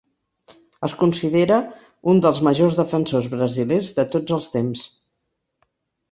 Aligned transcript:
Es 0.85 0.93
considera 1.01 1.57
un 2.13 2.21
dels 2.25 2.39
majors 2.47 2.77
defensors 2.79 3.27
brasilers 3.33 3.91
de 3.99 4.05
tots 4.15 4.35
els 4.39 4.49
temps. 4.55 4.83